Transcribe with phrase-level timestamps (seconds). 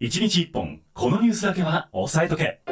[0.00, 2.62] 1日1本このニュースだけは押さえとけ。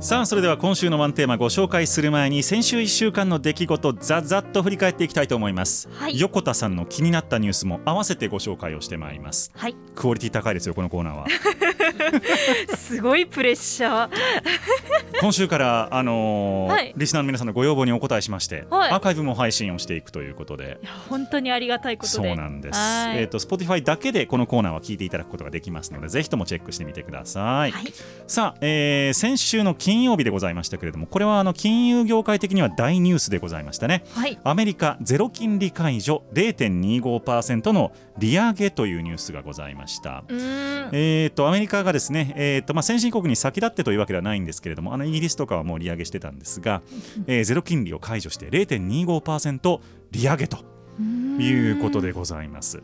[0.00, 6.18] さあそれでは今週のワンテーマご紹介する前に先週1週間の出来事ざざっと振り返っていきたいと思います、はい。
[6.18, 9.52] 横田さんの気になったニュースも合わせてご紹介をしてまいります。
[9.54, 9.76] はい。
[9.94, 11.26] クオリティ高いですよこのコーナーは。
[12.76, 14.10] すごいプレッシャー
[15.20, 20.78] 今週からあのーはいリスナーの皆さんのご要望にお答えしまして、はいアーカイブも配信をしていくということで
[21.08, 22.78] 本当にありがたいことそうでなんです。
[22.78, 27.70] はいえっ、と Spotify だけでこのコーナーは聞いていただくことができますので、ぜひともチェックしてみてください。
[27.70, 27.92] はい
[28.26, 34.04] さあ、えー先週の金曜日でございましたけれども、これはあの金融業界的には大ニュースでございましたね。
[34.12, 40.24] はいアメリカゼロ金利解除0.25%の利上げというニュースがございました。
[40.92, 46.82] えー、とアメリカがですね、えーとまあ、先進国に先立ってというわけではないんですけれどもあのイギリスとかはもう利上げしてたんですが、
[47.26, 49.80] えーゼロ金利を解除して0.25%
[50.10, 50.58] 利上げと
[51.40, 52.82] いうことでございます。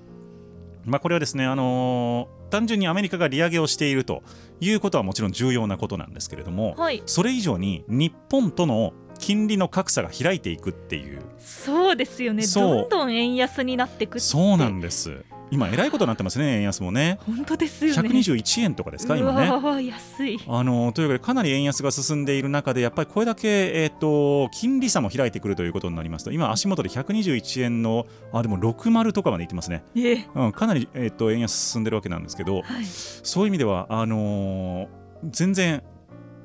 [0.84, 4.22] まあ、これはですね、あのー単純にアメリカが利上げをしていると
[4.60, 7.00] いうことはもちろん重要なことなんですけれども、はい。
[7.06, 11.22] それ以上に日本との金利の格差が開いていくっていう。
[11.38, 12.44] そうですよね。
[12.46, 14.20] どんどん円安になってくって。
[14.20, 17.18] そうなんです今えらいことになってますね円安もね。
[17.26, 18.08] 本当ですよね。
[18.08, 19.86] 121円とかですかう今ね。
[19.86, 20.38] 安い。
[20.46, 23.48] あのというわけでかなり円安が進んでいる中でやっぱりこれだけ、
[23.82, 32.84] えー、と金利差も開いてくるということになりますと今足元で121円のあでも60とかまでいってますね、えうん、かなり、えー、と円安進んでるわけなんですけどはい。
[32.84, 35.82] そういう意味ではあのー全然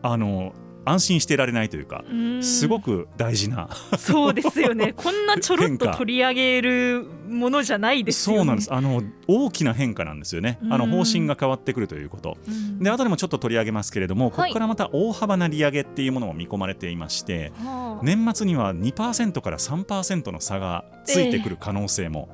[0.02, 2.03] あのー安心していられないというか
[2.41, 4.94] すごく大事なそうですよね。
[4.97, 8.38] こんなちょろっと取り上げるものじゃないですよね。
[8.39, 8.73] そうなんです。
[8.73, 10.59] あの大きな変化なんですよね。
[10.69, 12.38] あのうん方針が変わってくるということ。
[12.47, 12.80] うん。
[12.80, 14.52] で後でもちょっと取り上げますけれどもこはい。
[14.52, 18.06] こからまた大幅な利上げっていうものも見込まれていまして、はあ。
[18.06, 22.30] 年末には2%から3%の差がついてくる可能性も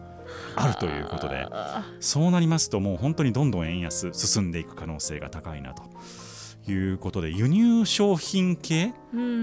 [0.55, 1.83] あるということで、あ。
[1.99, 5.83] そうなりますともう本当にどんどん円安進んでいく可能性が高いなと
[6.67, 8.94] いうことで輸入商品系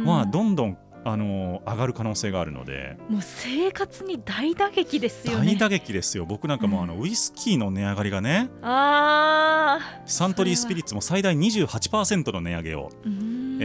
[0.04, 2.96] はどんどん、あの上がる可能性があるので。
[3.08, 5.54] もう生活に大打撃ですよね。
[5.54, 6.26] 大打撃ですよ。
[6.26, 13.58] 僕なんかもうあのウイスキーの値上がりがねあサントリースピリッツも最大28%の値上げを、ーうーん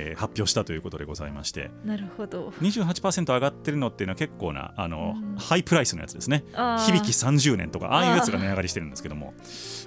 [0.00, 1.70] えー発表したということでございまして。
[1.84, 2.48] なるほど。
[2.60, 5.36] 28%上がってるのっていうのは結構なあの、うん。
[5.36, 6.44] ハイプライスのやつですね。
[6.86, 9.34] 響き30年とかああいうやつが値上がりしてるんですけども。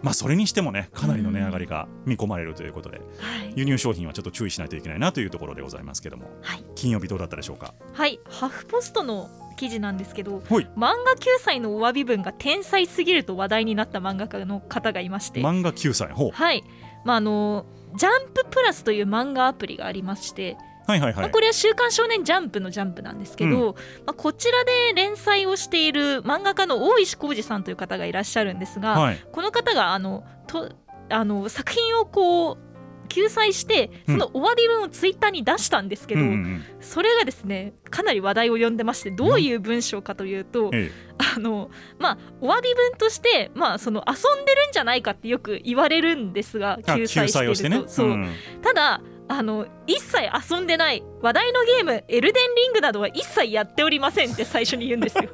[0.02, 6.26] まあそれにしてもねかなりの値上がりが見込まれるということではい、輸入商品はちょっと注意しないといけないなというところでございますけども。
[6.42, 6.66] はい。
[6.76, 7.74] 金曜日どうだったでしょうか？
[7.94, 15.42] はい、ハフポストの記事なんですけど漫画9歳のお詫び文が天才すぎると話題になった漫画家の方がいまして。
[15.42, 16.32] 漫画9歳ほう。
[16.32, 16.64] はい。
[17.06, 21.14] まああのジャンププラスという漫画アプリがありまして、まあ、はいはい。
[21.14, 29.26] はいこれは「週刊少年ジャンプ」のジャンプなんですけど、まあ、こちらで連載をしている漫画家の大石浩二さんという方がいらっしゃるんですが、はい。
[29.32, 30.70] この方があのと
[31.10, 32.73] あの作品をこう
[33.14, 36.64] 救済してそのお詫び文をツイッターに出したんですけど、うんうんうん。
[36.82, 40.90] それがですねかなり話題を呼んでましてどういう文章かというとえ
[41.36, 41.70] あの
[42.00, 47.52] まあお詫び文としてまあその遊んでるんじゃないかってよく言われるんですが救済してると。
[47.52, 47.84] をしてね。
[47.86, 55.30] そう、んただあの一切遊んでない話題のゲーム「エルデンリング」などは一切やっておりませんって最初に言うんですよ。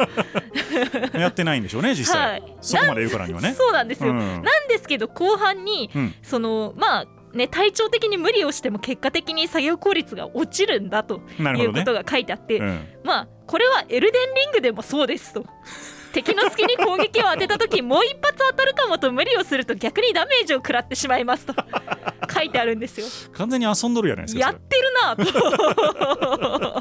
[1.19, 2.43] やってないんでしょうね実際、はい。
[2.61, 3.53] そこまで言うからにはね。
[3.53, 4.17] そうなんですよ、うん。
[4.19, 6.13] なんですけど後半にうん。
[6.21, 15.43] そのまあね体調的に無理をしても結果的に作業効率が落ちるんだということが書いてあって、うんまあこれはエルデンリングでもそうですと。
[16.13, 21.53] 敵の隙に攻撃を当てた時もう一発当たるかもと無理をすると逆にダメージを食らってしまいますと
[22.33, 23.05] 書いてあるんですよ。
[23.33, 25.15] 完全に遊んどるじゃないですかやってるな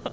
[0.03, 0.08] と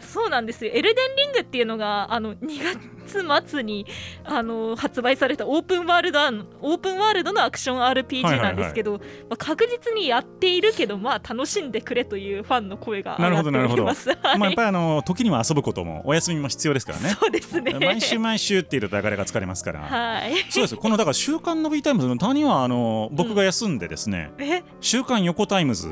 [0.00, 0.70] そうなんですよ。
[0.72, 2.62] エルデンリングっていうのがあの2
[3.06, 3.86] 月末に
[4.24, 8.98] あの発売されたオープンワールドオープンワールドのアクション RPG なんですけど、
[9.28, 14.08] まあ、確実にやっているけどまあ楽しんでくれというファンの声が上がっております。
[14.10, 17.16] はい まあやっぱりあの時には遊ぶこともお休みも必要ですからね。
[17.20, 17.74] そうですね。
[17.78, 20.34] 毎週毎週っていうと流れが疲れますから、はい。
[20.50, 20.78] そうですよ。
[20.78, 25.90] このだから「週刊 Nobby タイムズ」の他にはあの僕が休んでですねえ「週刊横タイムズ」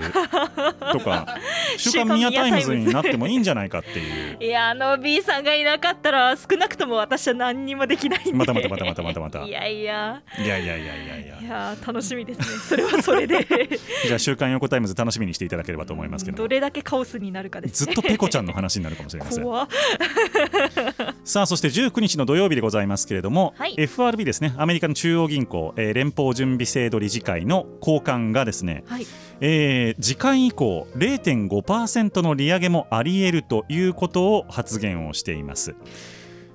[0.92, 1.26] とか
[1.76, 4.31] 「週刊ミヤタイムズ」になってもいいんじゃないかっていう。
[4.40, 8.32] いやあの B さんがいなかったら少なくとも私は何にもできないんで。
[8.32, 9.43] またまたまたまたまたまた。
[9.46, 10.23] いやいや。
[10.38, 11.40] いやいやいやいやいや。
[11.40, 12.46] いや楽しみですね。
[12.46, 13.46] それはそれで。
[14.06, 16.37] じゃあ「週刊横タイムズ」楽しみにしていただければと思いますけど。
[16.38, 17.93] どれだけカオスになるかですね。
[17.94, 19.44] ずっとペコちゃんの話になるかもしれません。
[21.25, 23.75] さあそして19日の土曜日でございますけれども、はい。
[23.76, 24.55] FRB ですね。
[24.56, 29.06] アメリカの中央銀行、えー連邦準備制度理事会の高官がですね、はい。
[29.40, 35.74] えー次回以降0.5%の利上げもあり得るということを発言をしています。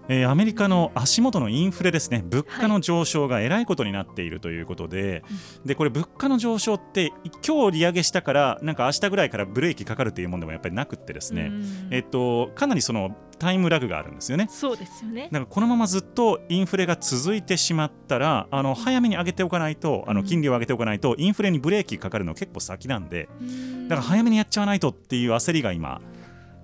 [0.10, 2.24] えーアメリカの足元のインフレですね。
[2.26, 5.22] 物価の上昇がえらいことになっているということで,、
[5.66, 7.12] でこれ物価の上昇って
[7.46, 11.88] 今日利上げしたからなんか明日ぐらいからブレーキかかるというものでもやっぱりなくってですね、うん。
[11.92, 14.48] えっと、かなりそのタイムラグがあるんですよね。
[14.50, 15.24] そうですよね。
[15.24, 23.28] だからこのままずっとインフレが続いてしまったらあの早めに上げておかないとあのうん金利を上げておかないとインフレにブレーキかかるの結構先なんで。
[23.42, 23.88] うん。
[23.90, 26.00] だから早めにやっちゃわないとっていう焦りが今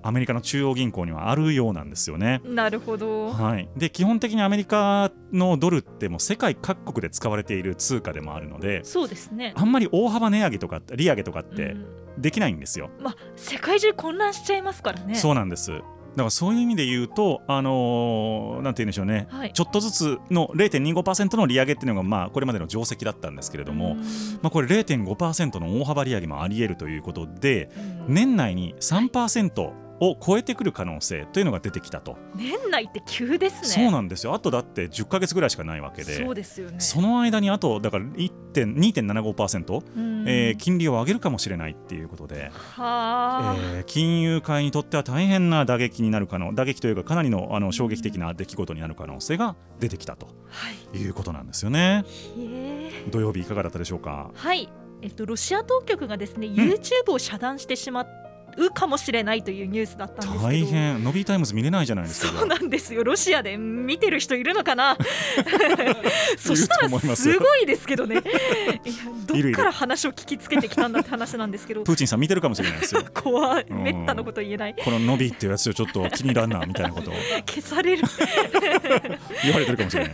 [0.03, 2.41] アメリカの中央銀行にはあるようなんですよね。
[2.45, 3.31] なるほど。
[3.31, 9.53] はい、で基本的にアメリカのドルってもう世界各国で使われている通貨でもあるのでそうですね。
[9.55, 12.21] あんまり大幅値上げとか利上げとかってうん。
[12.21, 12.91] できないんですよ。
[12.99, 15.15] まあ世界中混乱しちゃいますからね。
[15.15, 15.71] そうなんです。
[16.13, 19.53] だからそういう意味で言うと、あのーなんて言うんでしょうね、はい。
[19.53, 23.97] ちょっとずつの0.25%の利上げっていうのが、まあ、これまでの定石だったんですけれども、うん。
[24.43, 27.71] まあ、これ0.5%の大幅利上げもあり得るということで
[28.07, 28.13] うん。
[28.13, 29.71] 年内に3%
[30.09, 33.85] を超えてくる可能性というのが出てきたと、年内って急ですね。
[33.85, 34.33] そうなんですよ。
[34.33, 36.23] あとだって10ヶ月ぐらいしかないわけで。
[36.23, 36.75] そうですよね。
[36.79, 40.23] その間にあとだから1.2 2.75%、うん。
[40.27, 50.27] えー金利を上げるかもしれないっていうことで、はあ、えー金融界にとっては大変な打撃になる可能打撃というかかなりのあの衝撃的な出来事になる可能性が出てきたと。
[50.49, 50.97] はい。
[50.97, 52.05] いうことなんですよね。
[53.11, 54.31] 土曜日いかがだったでしょうか？
[54.33, 54.69] はい、
[55.01, 56.53] えっと、ロシア当局がですね、ん。
[56.53, 58.01] YouTube を遮断してしま
[58.57, 60.43] うかもしれないというニュースだったんですけど。
[60.43, 62.39] 大変 Nobby タイムズ見れないじゃないですか。
[62.39, 63.03] そうなんですよ。
[63.03, 64.97] ロシアで見てる人いるのかな？
[66.37, 68.15] そしたらすごいですけどね。
[68.15, 68.93] いや
[69.25, 71.83] どっから話を聞きつけてきたんだって話なんですけど。
[71.83, 73.03] プーチンさん見てるかもしれないですよ。
[73.13, 73.65] 怖い。
[73.69, 73.83] うん。
[73.83, 74.75] めったなこと言えない。
[74.83, 77.13] このノビーっていうやつをちょっと気に入らんなみたいなことを。
[77.45, 78.03] 消される。
[79.43, 80.13] 言われてるかもしれない。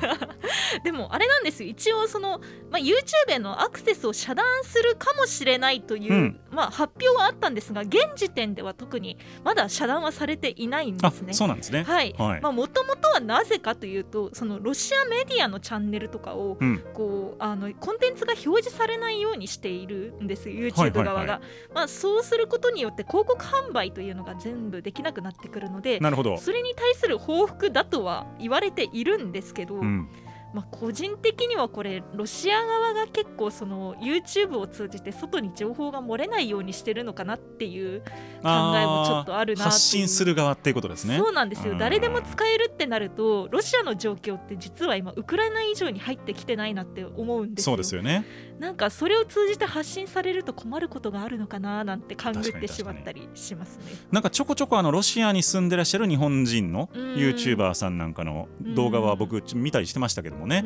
[0.83, 1.69] でもあれなんですよ。
[1.69, 2.39] 一応その、
[2.71, 2.93] まあ、YouTube
[3.29, 11.31] へのアクセスを遮断するかもしれないという、うんまあ、発表はあったんですが現時点では特にまだ遮断はされていないんであすね。
[11.31, 11.83] そうなんですね。
[11.83, 21.41] はいはいまあ、もともとはなぜかというとそのロシアメディアのチャンネルとかをうんこうあのコンテンツが表示されないようにしているんですよはい YouTube はい側が、は
[21.73, 26.37] まあ、そうすることによって広告販売というのが全部できなくなってくるのでなるほど。
[26.37, 30.09] それに対する報復だとは言われているんですけど、うん、
[30.53, 38.05] まあ、個人的にはこれロシア側が結構その YouTube を通じて外に情報が漏れないようにしてるのかなっていう考
[38.43, 41.17] えもちょっとあるな発信する側っていうことですね。
[41.17, 41.73] そうなんですよ。
[41.73, 41.77] うん。
[41.77, 47.71] 誰でも使えるってなるとロシアの状況って実は今ウクライナ以上に入ってきてないなって思うんですよ。
[47.71, 48.25] そうですよね。
[48.59, 53.85] なんかそれを通じて発信されると困ることがあるのかななんて勘ぐってしまったりしますね。
[54.11, 57.15] なんかちょこちょこあのロシアに住んでらっしゃる日本人のうん。
[57.15, 60.63] YouTuber さんなんかの動画は僕見たりしてましたけどもね。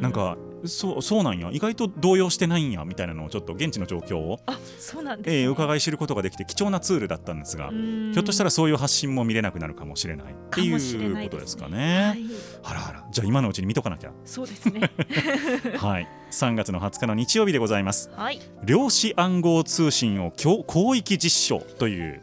[0.00, 1.50] なんかそうそうなんや。
[1.52, 5.42] 意外と動揺してないんやみたいなのをちょっと現地の状況を、あそうなんです、ね。
[5.42, 12.16] えー伺い知ることができて貴重なツールだったんですが、ひひょっとしたらそういう発信も見れなくなるかもしれないっていういことですかはね。
[12.18, 12.26] い、
[12.64, 13.04] あらあら。
[13.10, 14.12] じゃあ今のうちに見とかなきゃ。
[14.24, 14.90] そうですね。
[15.78, 16.08] はい。
[16.30, 18.10] 3月の20日の日曜日でございます。
[18.14, 18.40] はい。
[18.64, 22.22] 量子暗号通信を強広域実証という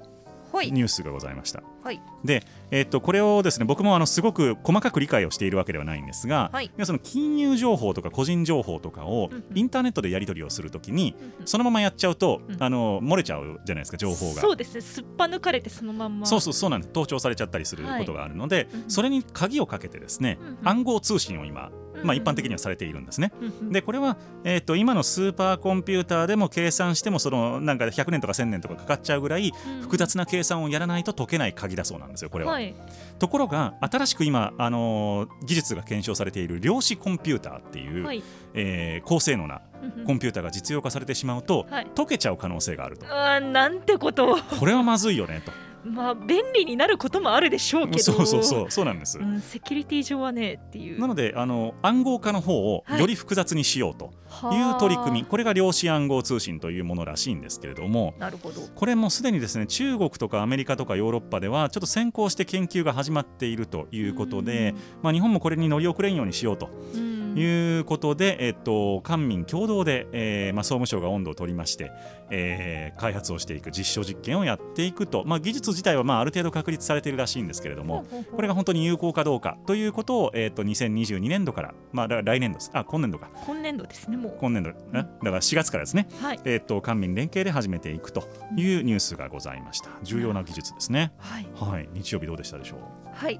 [0.51, 0.71] はい。
[0.71, 1.63] ニュースがございました。
[1.83, 2.01] はい。
[2.23, 6.71] で、えっとこれをですね僕もあのすごく細かく理解をしているわけではないんですが、はい。
[6.83, 11.15] その金融情報とか個人情報とかをインターネットでやり取りをするときに
[11.45, 12.63] そのままやっちゃうと、うん。
[12.63, 14.41] あの漏れちゃうじゃないですか情報が。
[14.41, 14.81] そうですね。
[14.81, 16.25] すっぱ抜かれてそのまんま。
[16.25, 16.93] そうそうそうなんです。
[16.93, 21.71] 盗聴されちゃったりすることがあるので、うんうんそれに鍵をかけてですね、暗号通信を今、
[22.03, 23.31] まあ、一般的には、はされているんですね。
[23.71, 32.53] でこれは、えー、と今のスーパーコンピューターでも計算してもそのなんか100年とか1000年とかかかっちゃうぐらいうん複雑な計算をやらないと解けない鍵だそうなんですよこれは。
[32.53, 32.73] はい
[33.19, 38.23] ところが新しく今、あのー技術が検証されている量子コンピューターっていう、はい
[38.53, 39.61] えー高性能な
[40.05, 43.05] コンピューターが実用化されてしまうと、はい解けちゃう可能性があると。
[43.07, 45.51] あーなんてことをこれはまずいよねと。
[45.83, 49.19] まあ便利になることもあるでしょうけどそうそうそうそうなんです。
[49.19, 50.99] うん、セキュリティ上はねっていう。
[50.99, 52.99] なのであの暗号化の方をはい。
[53.03, 54.13] より複雑にしようと
[54.53, 58.61] いう取り組み、これが量子暗号通信というものらしいんですけれどもなるほど。
[58.73, 66.69] これもすでにですね中国とかアメリカとかヨーロッパではちょっと先行して研究が始まっているということで、まあ、日本もこれに乗り遅れんようにしようと。
[66.93, 71.91] うんいうことで、えっと、官民共同で、えーまあ、総務省が温度を取りまして、
[72.29, 82.71] えー開発をしていく実証実験をやっていくと、まあ、技術自体はまあある程度確立されているらしいんですけれども、これが本当に有効かどうかということを、えー、と2022年度から、まあ、来年度です。
[82.73, 83.29] あ今年度か。
[83.45, 84.37] 今年度ですねもう。
[84.39, 86.39] 今年度、えだから4月からですね、はい。
[86.45, 88.21] えー、と官民連携で始めていくと
[88.55, 89.89] いうニュースがございました。
[90.03, 91.47] 重要な技術ですね、はい。
[91.55, 92.79] はい、日曜日どうでしたでしょう？
[93.13, 93.39] はい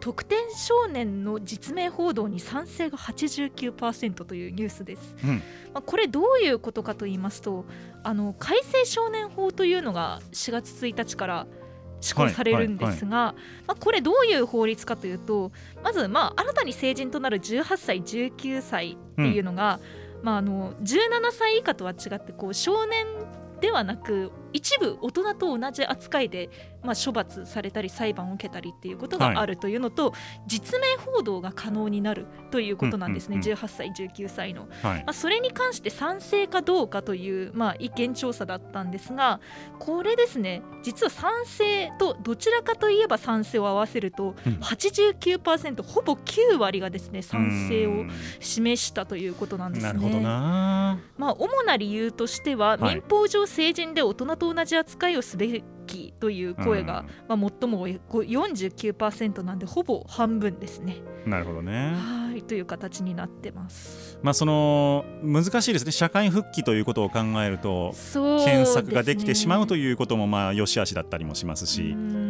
[0.00, 5.36] 特典少年の実名報道に賛成が89%というニュースです、うん。
[5.72, 7.64] まあ、これどういうことかと言いますと
[8.02, 11.46] あの改正少年法というのが4月1日から
[12.00, 13.34] 施行されるんですが、
[13.66, 15.52] まあ、これどういう法律かというと
[15.82, 19.80] まずまあ新たに成人となる18歳19歳っていうのが、
[20.22, 23.06] まあ、あの17歳以下とは違ってこう少年
[23.60, 26.50] ではなく一部大人と同じ扱いで、
[26.82, 30.12] まあ、処罰されたり裁判を受けたりっていうことがあるというのと、
[30.46, 33.58] 実名報道が可能になるということなんですね、うんうんうん。
[33.58, 34.68] 18歳19歳の。
[34.82, 35.04] はい。
[35.04, 39.40] まあ、それに関して賛成かどうかという、まあ、意見調査だったんですが
[39.78, 44.52] これですね実は賛成とどちらかといえば賛成を合わせるとうん。
[44.54, 49.92] 89%ほぼ9割がですね賛成をうん示したということなんですね。
[49.92, 50.98] なるほどな。
[51.16, 52.94] まあ、主な理由としては、はい。
[52.94, 60.96] 民法上成人で大人と同じ扱いをすべきという声が、まあ、最も多いこう49%なんでほぼ半分ですね。
[61.26, 61.94] なるほどね。
[61.94, 64.18] はいという形になってます。
[64.22, 65.92] まあその難しいですね。
[65.92, 68.44] 社会復帰ということを考えるとね。
[68.44, 72.29] 検索ができてしまうということもまあ良し悪しだったりもしますし、うん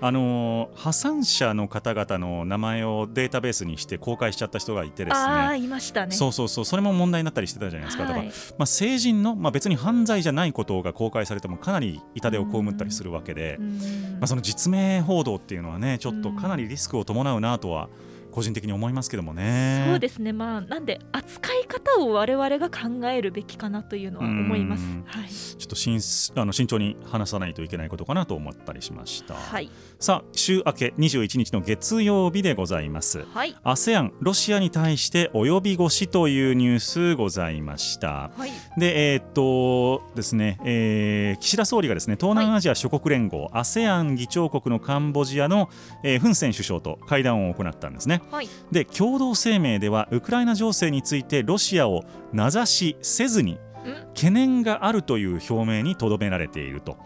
[0.00, 6.12] あの破産者の方々の名前をデータベースにして公開しちゃった人がいてですああねいましたね。
[6.12, 6.64] そうそうそう。
[6.64, 13.78] それも問題になったりしてたじゃないですか、だからはいまあ、成人の、まあ、別に犯罪じゃないことが公開されてもかなり痛手を被ったりするわけで、うん。
[14.14, 17.88] まあ、その実名報道っていうのはねちょっとかなりリスクを伴うなとは
[18.32, 19.84] 個人的に思いますけどもね。
[19.88, 25.04] そうですねまあなんで扱い方を我々が考えるべきかなというのは思いますうん。
[25.06, 25.28] はい。
[25.28, 26.00] ちょっとしん
[26.40, 29.34] あの慎重に話さないといけないことかなと思ったりしました。
[29.34, 29.70] はい。
[30.00, 33.24] さあ週明け21日の月曜日でございます。
[33.32, 33.54] はい。
[33.64, 38.30] ASEAN ロシアに対して及び腰というニュースございました。
[38.36, 38.50] はい。
[38.78, 45.68] でえーっとですね、えー岸田総理がですね東南アジア諸国連合、ASEAN 議長国のカンボジアの、
[46.02, 48.21] えーフン・セン首相と会談を行ったんですね。
[48.30, 48.48] はい。
[48.70, 56.96] で共同声明ではウクライナ情勢についてロシアを名指しせずにうん懸念があるという表明にとどめられていると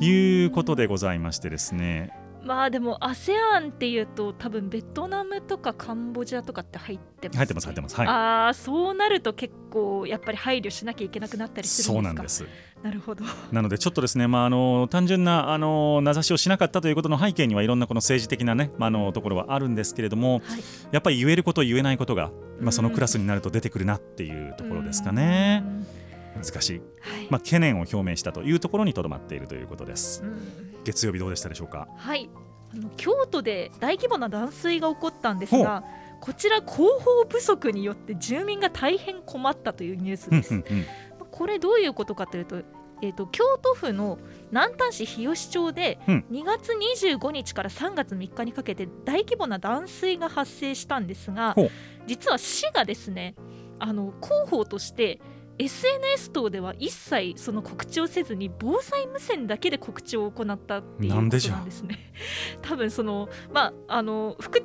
[0.00, 2.10] いうことでございましてですね
[2.46, 7.96] まあでも ASEAN っていうと多分ベトナムとかカンボジアとかって入ってます、入ってます入ってます。
[7.96, 8.06] はい。
[8.06, 11.92] ああそうなると結構やっぱり配慮しなきゃいけなくなったりするんですか？
[11.94, 12.46] そうなんです。
[12.82, 20.42] なるほどなのでちょっとですね、まあ、あの単純なあの名指しをしなかったということの背景にはいろんなこの政治的な、ねまあ、あのところはあるんですけれども、はい。
[20.92, 22.94] やっぱり言えること言えないことが、まあ、そのうん。
[22.94, 25.64] クラスになると出てくるなっていうところですかね。
[25.64, 25.86] うん。
[26.42, 30.22] 難しい、はい、まあ、懸念を表明したというところにとどまっているということです。
[30.22, 31.88] うん月曜日どうでしたでしょうか？
[31.96, 32.30] はい。
[32.72, 35.84] あの京都で大規模な断水が起こったんですが
[36.20, 40.54] こちら広報不足によって住民が大変困ったというニュースです。
[40.54, 40.84] うんうんうん。
[41.30, 42.56] これどういうことかというと,、
[43.02, 44.18] えー、と京都府の
[44.50, 46.24] 南丹市日吉町でうん。
[46.30, 51.54] 2月25日から3月3日にかけて大規模な断水が発生したんですが
[52.06, 53.34] 実は市がですね
[53.78, 55.20] あの広報として
[55.58, 61.28] SNS 等では一切その告知をせずに防災無線だけで告知を行ったっていうことなん
[61.64, 62.12] ですね。
[62.62, 64.62] 多分そのまああの副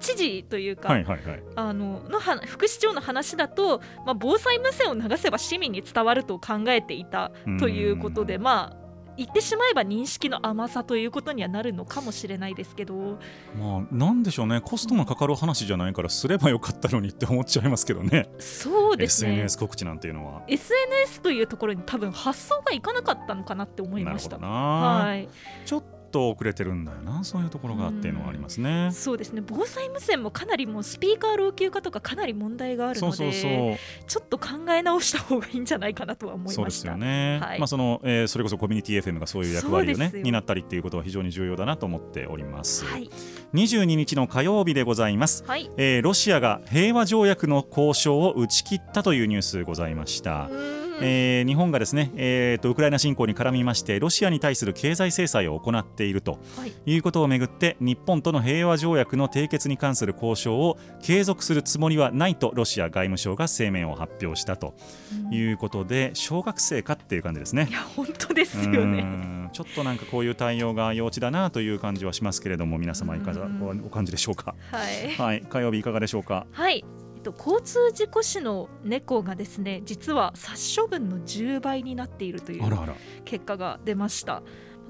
[0.00, 1.42] 知事というか、はいはいはい。
[1.56, 8.42] あののは副市長の話だと、まあ、防災無線を流せば市民に伝わると考えていたということでうん。
[8.42, 8.87] まあ
[9.18, 13.18] 言ってしまえば認識の甘さということにはなるのかもしれないですけど。
[13.58, 14.60] まあなんでしょうね。
[14.60, 18.30] コストのかかる話じゃないからすればよかったのにって思っちゃいますけどね。
[18.38, 19.32] そうですね。
[19.32, 20.42] SNS 告知なんていうのは。
[20.46, 24.38] SNS というところに多分発想がいかなかったのかなって思いました。
[24.38, 25.28] なるほどな、はい、
[25.66, 27.24] ちょっと遅れてるんだよな。
[27.24, 28.90] そういうところがっていうのはありますね。
[28.92, 29.42] そうですね。
[29.46, 33.76] 防災無線もかなりもうスピーカー老朽化とかかなり問題があるのでそうそうそう。
[34.06, 36.56] ちょっと考え直した方がいいんじゃないかなとは思いました。
[36.56, 37.58] そうですよね、はい。
[37.58, 40.22] まあその、えーそれこそコミュニティ FM がそういう役割をねそうですよ。
[40.22, 43.10] 担ったりっていうことは非常に重要だなと思っております、はい、
[43.54, 45.70] 22日の火曜日でございます、はい。
[45.76, 64.74] えーロシアが平和条約の交渉を打ち切ったというニュースございました、うーんえー日本がですね、えーとウクライナ侵攻に絡みましてロシアに対する経済制裁を行っているとはいいうことをめぐって日本との平和条約の締結に関する交渉を継続するつもりはないとロシア外務省が声明を発表したと
[65.30, 67.72] いうことで小学生かっていう感じですねい。
[67.72, 69.02] や本当ですよね。
[69.02, 74.54] んちょっとなんかこういう対応が幼稚だなという感じはしますけれども皆様いかがうんお感じでしょうか？
[74.72, 75.14] はい。
[75.16, 76.46] はい、火曜日いかがでしょうか？
[76.52, 76.84] はい。
[77.32, 82.94] と交通事故死の猫がですね実は殺処分の10倍になっているというあらあら。
[83.24, 84.42] 結果が出ました。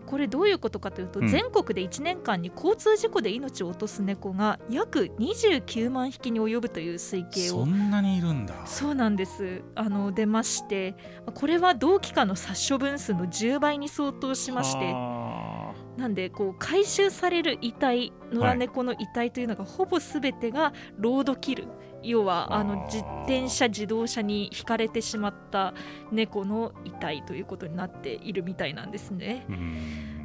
[0.06, 8.54] これどういうことかというと、うん全国で1年間に交通事故で命を落とす猫が約29万匹に及ぶという推計をそんなにいるんだ。
[8.64, 10.94] そうなんですあの出まして
[11.34, 21.66] これは同期間の殺処分数の10倍に相当しましてはなんでこう回収される遺体野良猫の遺体というのがほぼすべてがロードキル
[22.02, 25.74] 要はあの自転車自動車にひかれてしまった
[26.12, 29.46] 猫の遺体ということになっているみたいなんですね。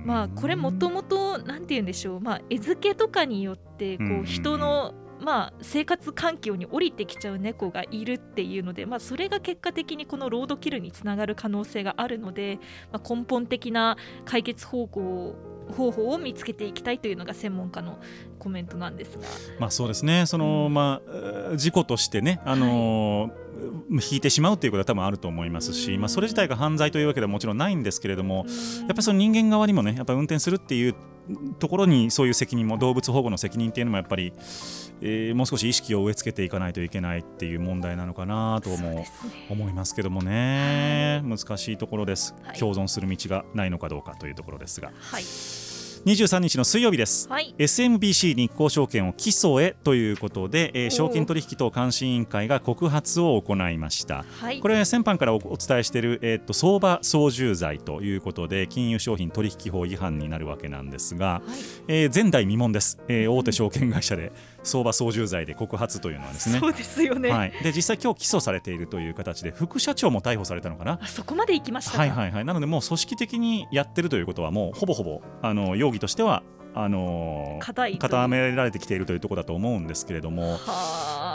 [0.06, 12.60] まあこれもともとなんて言うんでしょう、まあ、餌付けとかによってこう人の、まあ、生活環境に降りてきちゃう猫がいるっていうので、まあ、それが結果的にこのロードキルにつながる可能性があるので、
[12.92, 18.00] まあ、根本的な解決方向方法を見つけていきたいというのが専門家の
[18.39, 19.24] コメントなんですが。
[19.60, 20.25] まあそうですね。
[20.25, 20.74] その、うん。
[20.74, 23.43] まあえー事故としてね、あのー
[23.91, 26.01] 引いてしまうということは多分あると思いますし、うん。
[26.01, 28.46] まあ、それ自体が犯罪というわけではもちろんないんですけれども、
[28.79, 30.96] やっぱりその人間側にもねやっぱ運転するっていう
[31.60, 34.34] ところにそういう責任も動物保護の責任っていうのもやっぱり、
[35.01, 39.06] えーもう少し意識を植え付けていかないといけないっていう問題なのかなとも
[39.50, 42.58] 思いますけどもね、難しいところです、はい。
[42.58, 44.92] 共存する道がないのかどうかというところですが。
[45.00, 45.24] はい、
[46.05, 47.29] 23日の水曜日です。
[47.29, 54.25] はい、SMBC 日興証券を起訴へということで、えー証券取引等監視委員会が告発を行いました。
[54.41, 61.41] はい、これ先般からおお伝えしている、えー、と相場操縦罪ということで金融商品取引法違反になるわけなんですが、はい。
[61.88, 64.33] えー前代未聞です、えー大手証券会社で
[64.63, 66.60] 相場操縦罪で告発というのはですね。
[66.60, 71.00] そうですよね、はい、で実際今日起訴されているという形で副社長も逮捕されたのかな。
[71.01, 72.46] あそこまで行きましたか、はいはいはい。
[72.46, 76.43] なのでもう組織的にやってるということはもうほぼほぼあの容疑としては
[76.75, 80.53] あのー固められてきているというところだと思うんですけれども。
[80.53, 80.60] は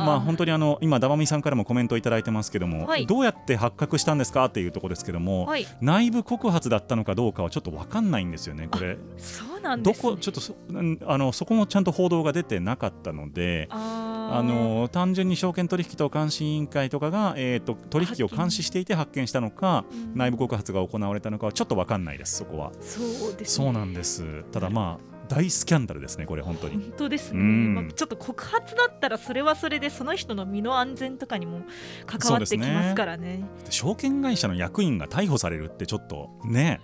[0.01, 0.05] あ。
[0.05, 3.07] まあ本当にあの今ダマミさんからもコメントいただいてますけども、はい。
[3.07, 5.67] どうやって発覚したんですかっていうところですけども、はい。
[5.81, 8.99] 内部告発だったのかどうかはちょっと分かんないんですよねこれ。
[9.17, 20.15] そうなんどです、ね、こちょっとそんあのそこもちゃんと報道が出てなかったのであの単純に証券取引等監視委員会とかが、えー、と取引を監視していて発見したのかうん。
[20.17, 22.73] 内部告発が行われたのかはちょっと分かんないですそこは。
[22.81, 24.45] そうです、そうなんです。
[24.53, 26.75] ただまあ大スキャンダルですねこれ本当に。
[26.75, 27.75] 本当ですね、うん。
[27.75, 31.63] まあ、ちょっと告発だったらそれはそれでその人の身の安全とかにも
[32.07, 33.45] 関わってきますからね。
[33.71, 36.81] 証券会社の役員が逮捕されるってちょっとね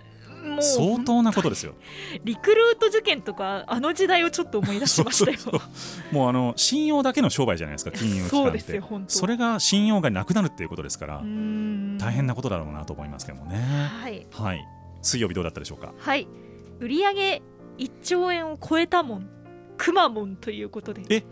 [0.59, 1.73] 相当なことですよ。
[2.23, 5.61] リクルート事件とかあの時代をちょっと思い出しましたよ。
[6.11, 8.81] もうあの信用だけの商売じゃないですか 金融機関って。
[9.07, 11.21] それが信用がなくなるっていうことですから、
[11.97, 13.57] 大大変なことだろうなと思いますけどもね。
[13.57, 14.27] はい。
[14.31, 14.63] はい。
[15.01, 15.93] 水曜日どうだったでしょうか？
[15.97, 16.27] はい。
[16.79, 17.41] 売上
[17.77, 19.27] 1兆円を超えたもん。
[19.77, 21.03] くまモンということで。
[21.09, 21.23] え？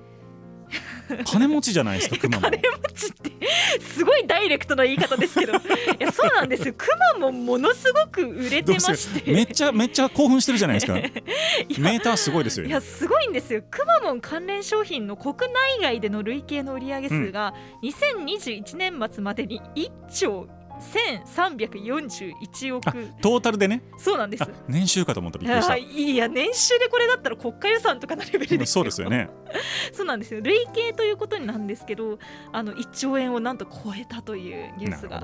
[1.26, 2.44] 金持ちじゃないですか 熊も。
[2.44, 2.64] 金持
[2.96, 3.32] ちって
[3.80, 5.54] すごいダイレクトな言い方ですけど。
[5.58, 5.58] い
[6.00, 6.74] やそうなんですよ。
[6.74, 9.32] くまモンものすごく売れてまして。
[9.32, 10.94] めっちゃめっちゃ興奮してるじゃないですか。
[11.80, 12.66] メーターすごいですよ。
[12.66, 13.62] いやすごいんですよ。
[13.70, 17.54] くまモン関連商品の国内外での累計の売上数が
[17.84, 20.48] 2021年末までに1兆
[20.92, 23.84] 1341億あトータルでね。
[23.98, 25.78] そうなんですあ年収かと思ったびっくりしたあ。
[25.78, 29.30] いや年収でこれだったら国家予算とかのレベルですよそうですよね。
[29.94, 32.20] そうなんですよ累計ということになんですけど
[32.52, 35.24] あの1兆円をなんと超えたというニュースが。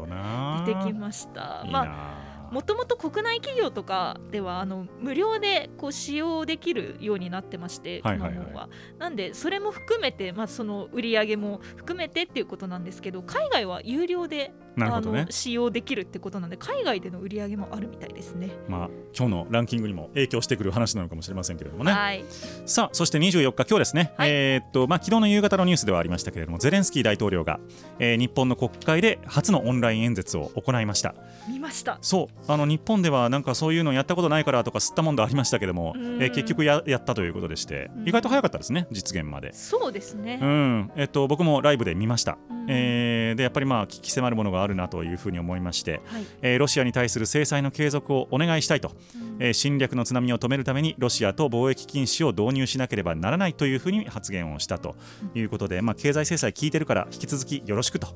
[0.65, 2.29] 出てきましたまあな。
[2.51, 15.31] もともと国内企業とかではあの無料でこう使用できるようになってまして、はいはいはいはなんでそれも含めて、まあ、その売り上げも含めてっていうことなんですけど海外は有料で、あなるほどねの。
[15.31, 18.49] 使用できるってことなんで海外での売り上げもあるみたいですね。
[18.67, 21.91] まあ今日のランキングにも影響してくる話なのかもしれませんけれどもね。
[21.91, 22.23] はい、
[22.65, 27.59] さあそして24日今日ですね、はいえーっとまあ昨日の夕方のニュースではありましたけれどもゼレンスキー大統領が、
[27.99, 31.15] えー日本の国会で初のオンライン演説を行いました
[31.47, 31.97] 見ました。
[32.01, 39.53] そうあの日本ではなんかそういうのやったことないからとか吸ったもんだありましたけども、えうんー結局ややったということでしてうん意外と早かったですね実現まで。
[39.53, 40.45] そうですねう。
[40.45, 46.25] んえっと、僕もライブで見ました、うんえーでやっぱりまあ危機迫るものがあるなというふうに思いまして、はい。
[46.41, 49.37] えーロシアに対する制裁の継続をお願いしたいと、うん。
[49.39, 54.95] えー侵略の津波を止めるためにロシアと貿易禁止を導入しなければならないというふうに発言をしたと
[55.33, 58.07] いうことで、まあ、経済制裁効いてるから引き続きよろしくと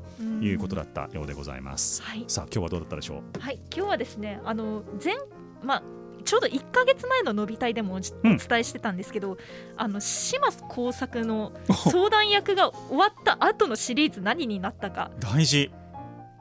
[0.41, 2.01] いうことだったようでございます。
[2.01, 2.25] はい。
[2.27, 3.39] さあ今日はどうだったでしょう？
[3.39, 5.15] はい、今日はですね、あの前
[5.63, 5.83] まあ
[6.25, 9.37] ちょうど1か月前の伸びたいでもお伝えしてたんですけど、
[9.75, 11.51] あの島耕作の
[11.91, 15.69] 相談役が終わった後のシリーズ何になったか、大事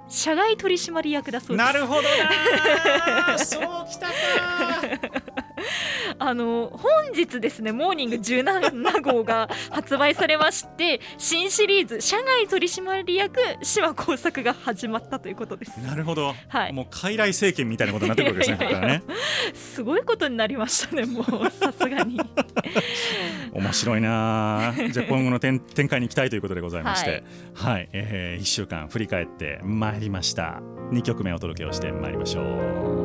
[0.08, 1.66] 社外取締役だそうです。
[1.66, 4.12] なるほどな そうきたか
[6.18, 15.79] あの本日ですね、モーニング17号が発売されまして、 新シリーズ社外取締役島耕作が始まったということです。
[15.81, 16.72] なるほど、はい。
[16.72, 19.03] もう傀儡政権みたいなことになってくるわけですねね。
[19.55, 22.20] すごいことになりましたね、もうさすがに。
[23.53, 27.22] 面白いなじゃあ今後の展展開に期待ということでございまして。
[27.55, 27.85] ははい。
[27.85, 30.61] い、え1週間振り返ってまいりました。
[30.92, 33.01] 2曲目お届けをしてまいりましょう